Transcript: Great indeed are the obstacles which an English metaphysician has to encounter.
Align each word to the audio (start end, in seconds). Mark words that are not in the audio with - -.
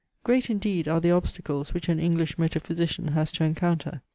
Great 0.23 0.49
indeed 0.49 0.87
are 0.87 0.99
the 0.99 1.11
obstacles 1.11 1.75
which 1.75 1.87
an 1.87 1.99
English 1.99 2.35
metaphysician 2.39 3.09
has 3.09 3.31
to 3.31 3.43
encounter. 3.43 4.01